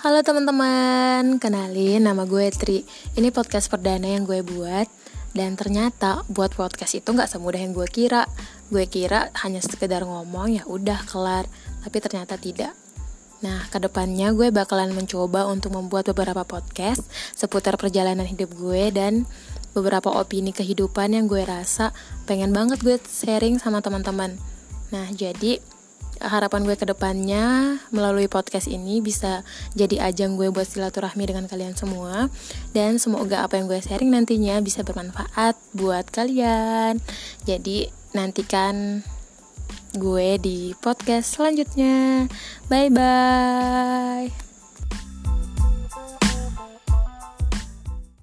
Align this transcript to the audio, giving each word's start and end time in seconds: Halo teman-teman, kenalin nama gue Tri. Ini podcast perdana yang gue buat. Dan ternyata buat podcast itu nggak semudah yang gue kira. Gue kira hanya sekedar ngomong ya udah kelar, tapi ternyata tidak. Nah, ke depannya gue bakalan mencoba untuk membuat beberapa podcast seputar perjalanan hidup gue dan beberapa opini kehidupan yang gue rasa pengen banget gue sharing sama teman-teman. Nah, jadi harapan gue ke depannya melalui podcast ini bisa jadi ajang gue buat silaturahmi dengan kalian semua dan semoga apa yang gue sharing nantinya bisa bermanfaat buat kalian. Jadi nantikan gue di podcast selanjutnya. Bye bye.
Halo 0.00 0.24
teman-teman, 0.24 1.36
kenalin 1.36 2.00
nama 2.00 2.24
gue 2.24 2.48
Tri. 2.56 2.88
Ini 3.20 3.28
podcast 3.28 3.68
perdana 3.68 4.08
yang 4.08 4.24
gue 4.24 4.40
buat. 4.40 4.88
Dan 5.30 5.54
ternyata 5.54 6.26
buat 6.26 6.56
podcast 6.56 6.98
itu 6.98 7.12
nggak 7.12 7.28
semudah 7.28 7.60
yang 7.60 7.76
gue 7.76 7.84
kira. 7.84 8.24
Gue 8.72 8.88
kira 8.88 9.28
hanya 9.44 9.60
sekedar 9.60 10.02
ngomong 10.02 10.56
ya 10.56 10.64
udah 10.64 11.04
kelar, 11.04 11.44
tapi 11.84 12.00
ternyata 12.00 12.40
tidak. 12.40 12.72
Nah, 13.40 13.64
ke 13.72 13.80
depannya 13.80 14.36
gue 14.36 14.52
bakalan 14.52 14.92
mencoba 14.92 15.48
untuk 15.48 15.72
membuat 15.72 16.08
beberapa 16.12 16.44
podcast 16.44 17.04
seputar 17.32 17.80
perjalanan 17.80 18.28
hidup 18.28 18.52
gue 18.56 18.92
dan 18.92 19.24
beberapa 19.72 20.10
opini 20.12 20.52
kehidupan 20.52 21.14
yang 21.14 21.24
gue 21.30 21.46
rasa 21.46 21.94
pengen 22.26 22.52
banget 22.52 22.82
gue 22.84 22.96
sharing 23.00 23.56
sama 23.56 23.80
teman-teman. 23.80 24.36
Nah, 24.90 25.06
jadi 25.14 25.62
harapan 26.20 26.68
gue 26.68 26.76
ke 26.76 26.84
depannya 26.84 27.76
melalui 27.90 28.28
podcast 28.28 28.68
ini 28.68 29.00
bisa 29.00 29.42
jadi 29.72 30.12
ajang 30.12 30.36
gue 30.36 30.52
buat 30.52 30.68
silaturahmi 30.68 31.24
dengan 31.24 31.48
kalian 31.48 31.74
semua 31.74 32.28
dan 32.76 33.00
semoga 33.00 33.42
apa 33.42 33.56
yang 33.56 33.66
gue 33.66 33.80
sharing 33.80 34.12
nantinya 34.12 34.60
bisa 34.60 34.84
bermanfaat 34.84 35.56
buat 35.72 36.06
kalian. 36.12 37.00
Jadi 37.48 37.88
nantikan 38.12 39.00
gue 39.96 40.38
di 40.38 40.76
podcast 40.78 41.40
selanjutnya. 41.40 42.28
Bye 42.70 42.90
bye. 42.92 44.49